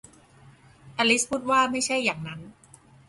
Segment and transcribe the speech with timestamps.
[0.97, 2.41] อลิซพูดว่า ไม่ใช่อย่างนั้น